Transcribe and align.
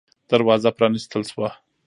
دروازه 0.31 0.69
پًرانيستل 0.77 1.23
شوه. 1.31 1.49